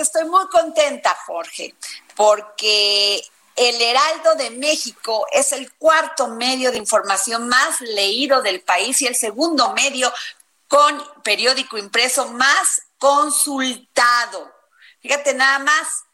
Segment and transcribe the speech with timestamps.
[0.00, 1.74] Estoy muy contenta, Jorge,
[2.14, 3.22] porque
[3.56, 9.06] El Heraldo de México es el cuarto medio de información más leído del país y
[9.06, 10.12] el segundo medio
[10.68, 14.52] con periódico impreso más consultado.
[15.00, 16.04] Fíjate nada más,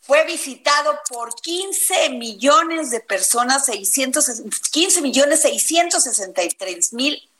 [0.00, 7.30] fue visitado por 15 millones de personas, 600, 15 millones 663 mil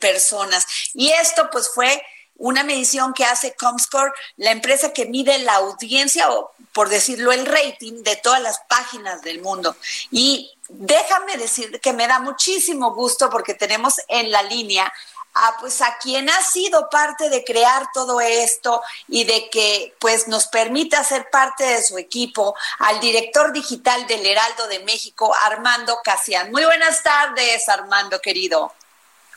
[0.00, 0.66] personas.
[0.94, 2.02] Y esto pues fue
[2.38, 7.46] una medición que hace Comscore, la empresa que mide la audiencia o, por decirlo, el
[7.46, 9.76] rating de todas las páginas del mundo.
[10.10, 14.92] Y déjame decir que me da muchísimo gusto porque tenemos en la línea
[15.34, 20.26] a pues a quien ha sido parte de crear todo esto y de que pues
[20.26, 25.98] nos permita ser parte de su equipo, al director digital del Heraldo de México, Armando
[26.02, 26.50] Casian.
[26.50, 28.72] Muy buenas tardes, Armando querido.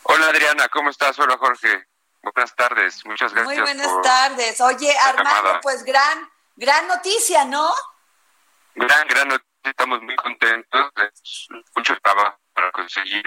[0.03, 1.20] Hola Adriana, ¿cómo estás?
[1.20, 1.91] Hola Jorge.
[2.22, 3.55] Buenas tardes, muchas gracias.
[3.55, 4.61] Muy buenas tardes.
[4.61, 7.72] Oye, Armando, pues gran, gran noticia, ¿no?
[8.75, 9.50] Gran, gran noticia.
[9.63, 10.91] Estamos muy contentos.
[11.75, 13.23] Mucho trabajo para conseguir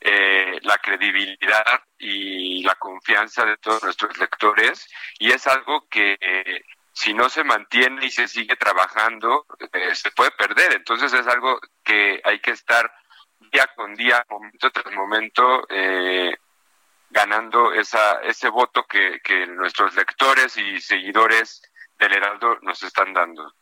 [0.00, 4.88] eh, la credibilidad y la confianza de todos nuestros lectores
[5.18, 6.16] y es algo que
[6.94, 11.60] si no se mantiene y se sigue trabajando eh, se puede perder entonces es algo
[11.82, 12.90] que hay que estar
[13.52, 16.36] día con día momento tras momento eh,
[17.14, 21.62] ganando esa ese voto que, que nuestros lectores y seguidores
[21.98, 23.54] del Heraldo nos están dando.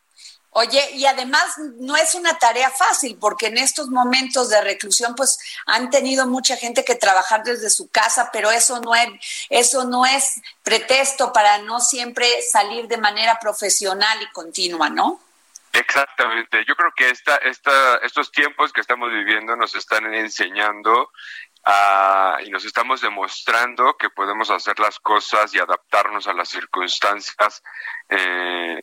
[0.54, 5.38] Oye, y además no es una tarea fácil porque en estos momentos de reclusión pues
[5.66, 9.08] han tenido mucha gente que trabajar desde su casa, pero eso no es
[9.48, 15.20] eso no es pretexto para no siempre salir de manera profesional y continua, ¿no?
[15.72, 16.64] Exactamente.
[16.66, 21.10] Yo creo que esta, esta, estos tiempos que estamos viviendo nos están enseñando
[21.64, 27.62] a, y nos estamos demostrando que podemos hacer las cosas y adaptarnos a las circunstancias
[28.08, 28.82] eh,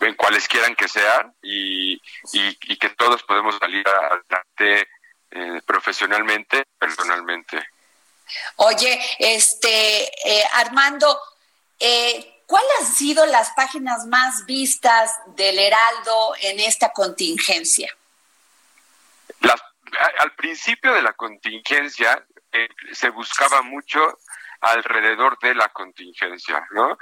[0.00, 2.00] en cuales quieran que sean y,
[2.32, 4.88] y, que todos podemos salir adelante
[5.30, 7.62] eh, profesionalmente, personalmente.
[8.56, 11.20] Oye, este eh, Armando,
[11.78, 17.94] eh, ¿cuáles han sido las páginas más vistas del Heraldo en esta contingencia?
[20.18, 24.18] Al principio de la contingencia eh, se buscaba mucho
[24.60, 26.98] alrededor de la contingencia, ¿no?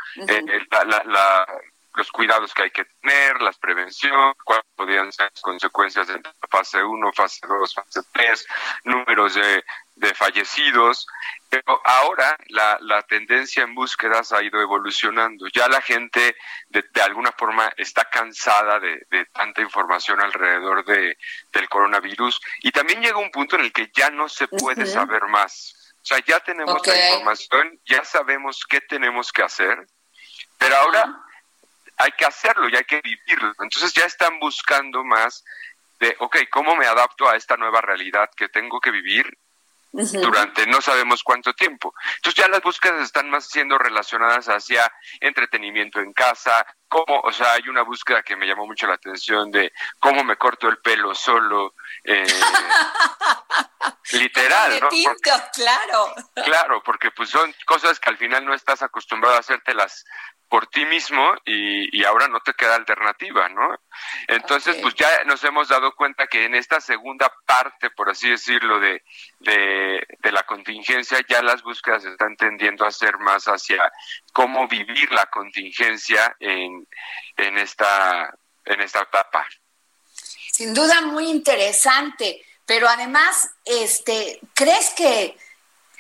[1.07, 1.47] la,
[1.95, 6.83] los cuidados que hay que tener, las prevenciones, cuáles podrían ser las consecuencias de fase
[6.83, 8.47] 1, fase 2, fase 3,
[8.85, 9.65] números de,
[9.99, 11.07] de fallecidos.
[11.51, 15.47] Pero ahora la, la, tendencia en búsquedas ha ido evolucionando.
[15.49, 16.37] Ya la gente
[16.69, 21.17] de, de alguna forma está cansada de, de, tanta información alrededor de,
[21.53, 25.23] del coronavirus y también llega un punto en el que ya no se puede saber
[25.25, 25.75] más.
[26.03, 29.87] O sea, ya tenemos la información, ya sabemos qué tenemos que hacer,
[30.59, 31.19] pero ahora
[31.97, 33.53] hay que hacerlo y hay que vivirlo.
[33.61, 35.45] Entonces ya están buscando más
[35.99, 39.37] de, ok, ¿cómo me adapto a esta nueva realidad que tengo que vivir
[39.93, 41.95] durante no sabemos cuánto tiempo?
[42.17, 47.53] Entonces ya las búsquedas están más siendo relacionadas hacia entretenimiento en casa, cómo, o sea,
[47.53, 51.15] hay una búsqueda que me llamó mucho la atención de cómo me corto el pelo
[51.15, 51.75] solo.
[52.05, 52.27] Eh,
[54.13, 54.89] literal, ¿no?
[55.53, 56.15] claro.
[56.35, 60.05] Claro, porque pues son cosas que al final no estás acostumbrado a hacértelas
[60.49, 63.79] por ti mismo y, y, ahora no te queda alternativa, ¿no?
[64.27, 68.81] Entonces, pues ya nos hemos dado cuenta que en esta segunda parte, por así decirlo,
[68.81, 69.03] de,
[69.41, 73.93] de, de, la contingencia, ya las búsquedas están tendiendo a ser más hacia
[74.33, 76.87] cómo vivir la contingencia en,
[77.37, 78.35] en, esta,
[78.65, 79.47] en esta etapa.
[80.15, 85.37] Sin duda muy interesante, pero además, este, ¿crees que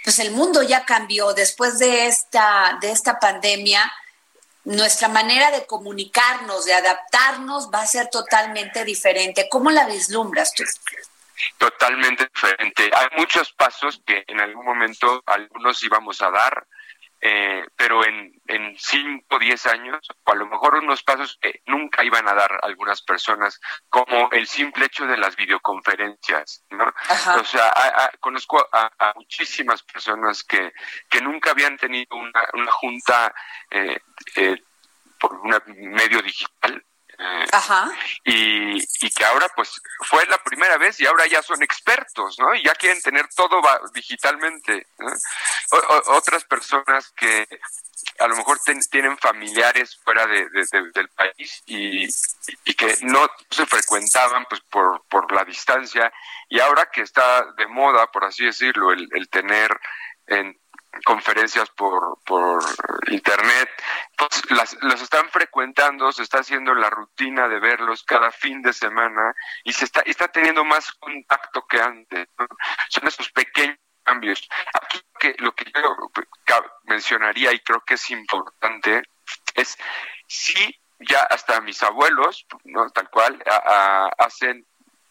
[0.04, 3.92] pues el mundo ya cambió después de esta, de esta pandemia?
[4.68, 9.48] Nuestra manera de comunicarnos, de adaptarnos, va a ser totalmente diferente.
[9.48, 10.62] ¿Cómo la vislumbras tú?
[11.56, 12.90] Totalmente diferente.
[12.94, 16.66] Hay muchos pasos que en algún momento algunos íbamos a dar,
[17.20, 21.62] eh, pero en, en 5 o 10 años, o a lo mejor unos pasos que
[21.66, 26.92] nunca iban a dar algunas personas, como el simple hecho de las videoconferencias, ¿no?
[27.38, 27.72] O sea,
[28.20, 30.72] conozco a, muchísimas personas que,
[31.08, 33.34] que nunca habían tenido una, una junta
[33.70, 33.98] eh,
[34.36, 34.62] eh,
[35.18, 35.50] por un
[35.92, 36.84] medio digital
[37.18, 37.90] Ajá.
[38.24, 42.54] Y, y, que ahora pues fue la primera vez y ahora ya son expertos, ¿no?
[42.54, 43.60] Y ya quieren tener todo
[43.92, 44.86] digitalmente.
[46.06, 47.46] otras personas que
[48.20, 48.60] a lo mejor
[48.90, 55.32] tienen familiares fuera de, del país y, y, que no se frecuentaban pues por, por
[55.32, 56.12] la distancia
[56.48, 59.76] y ahora que está de moda, por así decirlo, el, el tener
[60.26, 60.56] en
[61.04, 62.62] conferencias por, por
[63.10, 63.68] internet,
[64.16, 68.72] pues las, las están frecuentando, se está haciendo la rutina de verlos cada fin de
[68.72, 69.32] semana
[69.62, 72.28] y se está, está teniendo más contacto que antes.
[72.88, 74.48] Son esos pequeños cambios.
[74.82, 75.96] Aquí que, lo que yo
[76.84, 79.02] mencionaría y creo que es importante
[79.54, 79.78] es
[80.26, 82.90] si ya hasta mis abuelos, ¿no?
[82.90, 83.40] tal cual,
[84.18, 84.66] hacen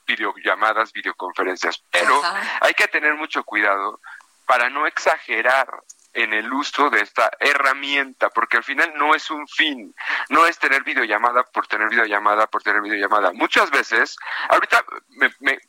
[0.05, 2.21] videollamadas, videoconferencias, pero
[2.59, 4.01] hay que tener mucho cuidado
[4.45, 5.67] para no exagerar
[6.13, 9.94] en el uso de esta herramienta, porque al final no es un fin,
[10.30, 13.31] no es tener videollamada por tener videollamada por tener videollamada.
[13.33, 14.18] Muchas veces,
[14.50, 14.83] ahorita
[15.39, 15.59] me,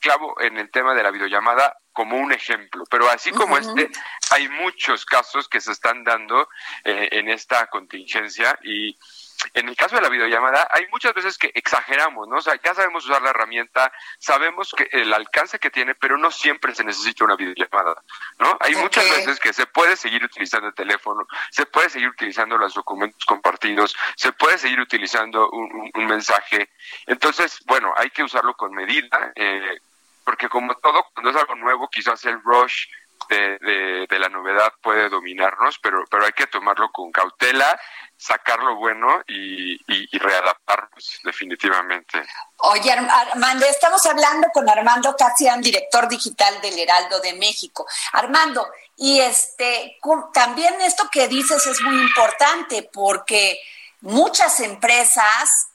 [0.00, 3.90] clavo en el tema de la videollamada como un ejemplo, pero así como este,
[4.30, 6.48] hay muchos casos que se están dando
[6.84, 8.96] eh, en esta contingencia y
[9.54, 12.36] en el caso de la videollamada, hay muchas veces que exageramos, ¿no?
[12.36, 16.30] O sea, ya sabemos usar la herramienta, sabemos que el alcance que tiene, pero no
[16.30, 18.02] siempre se necesita una videollamada,
[18.38, 18.56] ¿no?
[18.60, 22.74] Hay muchas veces que se puede seguir utilizando el teléfono, se puede seguir utilizando los
[22.74, 26.70] documentos compartidos, se puede seguir utilizando un, mensaje.
[27.06, 29.78] Entonces, bueno, hay que usarlo con medida, eh,
[30.24, 32.86] porque como todo, cuando es algo nuevo, quizás el rush
[33.28, 37.78] de, la novedad puede dominarnos, pero, pero hay que tomarlo con cautela
[38.16, 42.20] sacar lo bueno y, y, readaptarnos definitivamente.
[42.56, 47.86] Oye, Armando, estamos hablando con Armando Casian, director digital del Heraldo de México.
[48.12, 48.66] Armando,
[48.96, 49.98] y este
[50.34, 53.60] también esto que dices es muy importante porque
[54.00, 55.68] muchas empresas,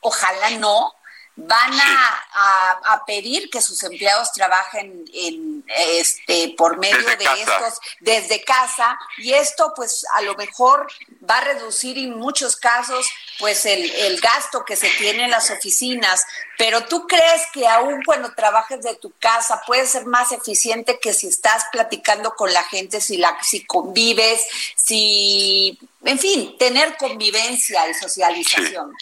[0.00, 0.92] ojalá no,
[1.40, 8.42] van a, a, pedir que sus empleados trabajen en este por medio de estos desde
[8.42, 10.88] casa y esto pues a lo mejor
[11.28, 13.08] va a reducir en muchos casos
[13.38, 16.24] pues el, el gasto que se tiene en las oficinas
[16.56, 21.12] pero tú crees que aún cuando trabajes de tu casa puede ser más eficiente que
[21.12, 24.40] si estás platicando con la gente si la si convives
[24.76, 28.94] si en fin, tener convivencia y socialización.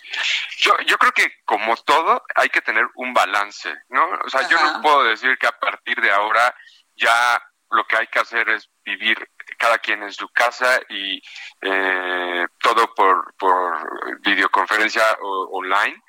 [0.58, 4.02] Yo, yo creo que como todo hay que tener un balance, ¿no?
[4.24, 6.54] O sea, yo no puedo decir que a partir de ahora
[6.96, 9.18] ya lo que hay que hacer es vivir
[9.56, 11.20] cada quien en su casa y
[11.60, 16.02] eh, todo por, por videoconferencia o, online.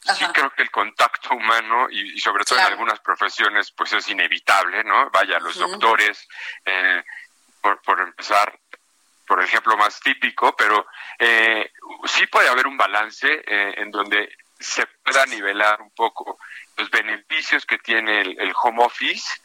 [0.00, 4.84] Sí creo que el contacto humano y, sobre todo en algunas profesiones pues es inevitable,
[4.84, 5.08] ¿no?
[5.10, 6.28] Vaya, los doctores,
[6.66, 7.02] eh,
[7.62, 8.58] por, por empezar,
[9.26, 10.86] por ejemplo, más típico, pero
[11.18, 11.70] eh,
[12.04, 14.28] sí puede haber un balance eh, en donde
[14.58, 16.38] se pueda nivelar un poco
[16.76, 19.40] los beneficios que tiene el, home office,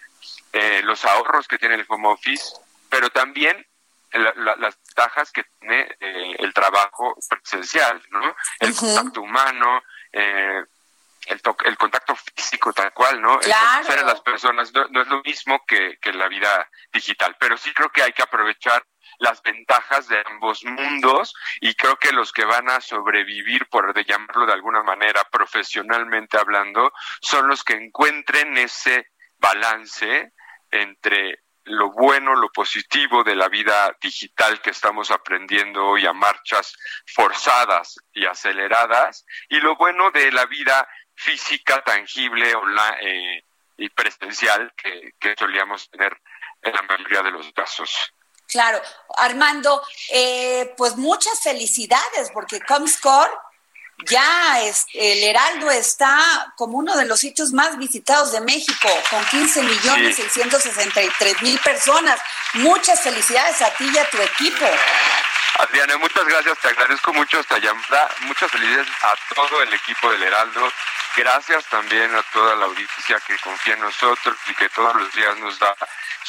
[0.54, 2.54] eh, los ahorros que tiene el home office,
[2.90, 3.66] pero también
[4.12, 5.96] las ventajas que tiene
[6.40, 8.36] el trabajo presencial, ¿no?
[8.60, 13.40] El contacto humano, el, el contacto físico tal cual, ¿no?
[13.40, 13.94] Claro.
[13.94, 17.72] El las personas no, no, es lo mismo que, que la vida digital, pero sí
[17.74, 18.84] creo que hay que aprovechar
[19.20, 24.06] las ventajas de ambos mundos y creo que los que van a sobrevivir, por de
[24.06, 26.92] llamarlo de alguna manera, profesionalmente hablando,
[27.22, 30.32] son los que encuentren ese balance
[30.72, 31.40] entre
[31.70, 38.00] lo bueno, lo positivo de la vida digital que estamos aprendiendo hoy a marchas forzadas
[38.12, 42.54] y aceleradas, y lo bueno de la vida física, tangible
[43.02, 43.44] eh,
[43.78, 46.20] y presencial que, solíamos tener
[46.62, 48.14] en la mayoría de los casos.
[48.48, 48.82] Claro,
[49.18, 53.32] Armando, eh, pues muchas felicidades porque Comscore
[54.08, 59.24] ya es, el Heraldo está como uno de los sitios más visitados de México, con
[59.26, 62.20] 15 millones 663 mil personas.
[62.54, 64.66] Muchas felicidades a ti y a tu equipo.
[65.60, 68.10] Adriana, muchas gracias, te agradezco mucho esta llamada.
[68.22, 70.72] Muchas felicidades a todo el equipo del Heraldo.
[71.18, 75.38] Gracias también a toda la audiencia que confía en nosotros y que todos los días
[75.40, 75.76] nos da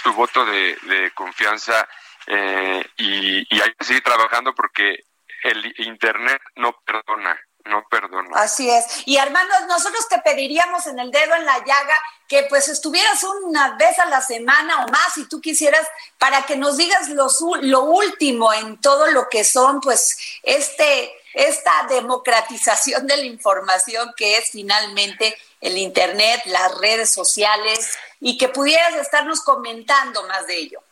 [0.03, 1.87] su voto de, de confianza
[2.27, 5.05] eh, y, hay que seguir trabajando porque
[5.43, 7.39] el Internet no perdona.
[7.65, 8.31] No perdono.
[8.35, 8.85] Así es.
[9.07, 11.99] Y Armando, nosotros te pediríamos en el dedo en la llaga
[12.29, 15.87] que pues estuvieras una vez a la semana o más si tú quisieras
[16.19, 17.29] para que nos digas lo,
[17.63, 24.37] lo último en todo lo que son pues este esta democratización de la información que
[24.37, 30.83] es finalmente el internet, las redes sociales y que pudieras estarnos comentando más de ello.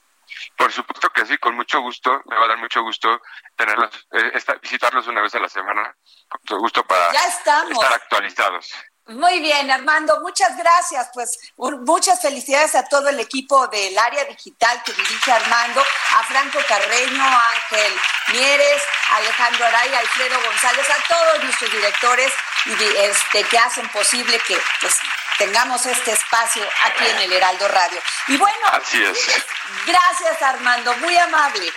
[0.56, 3.20] Por supuesto que sí, con mucho gusto, me va a dar mucho gusto
[3.56, 5.94] tenerlos, eh, visitarlos una vez a la semana,
[6.28, 8.72] con mucho gusto para estar actualizados.
[9.08, 11.08] Muy bien, Armando, muchas gracias.
[11.14, 16.58] Pues muchas felicidades a todo el equipo del área digital que dirige Armando, a Franco
[16.68, 17.92] Carreño, a Ángel
[18.32, 18.82] Mieres,
[19.14, 22.30] Alejandro Araya, Alfredo González, a todos nuestros directores
[22.66, 24.94] y este, que hacen posible que pues,
[25.38, 28.00] tengamos este espacio aquí en el Heraldo Radio.
[28.26, 29.42] Y bueno, Así es.
[29.86, 31.72] gracias Armando, muy amable.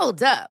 [0.00, 0.51] Hold up.